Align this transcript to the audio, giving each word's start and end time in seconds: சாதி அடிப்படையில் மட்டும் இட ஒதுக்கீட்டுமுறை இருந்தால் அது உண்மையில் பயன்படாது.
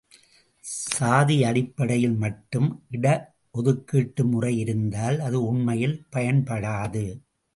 சாதி 0.63 1.43
அடிப்படையில் 1.43 2.15
மட்டும் 2.15 2.69
இட 2.89 3.05
ஒதுக்கீட்டுமுறை 3.55 4.57
இருந்தால் 4.57 5.19
அது 5.19 5.43
உண்மையில் 5.43 5.97
பயன்படாது. 6.11 7.05